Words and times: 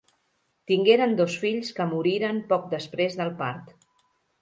Tingueren 0.71 1.13
dos 1.19 1.37
fills 1.45 1.71
que 1.81 1.87
moriren 1.93 2.43
poc 2.55 2.69
després 2.75 3.23
del 3.23 3.35
part. 3.47 3.73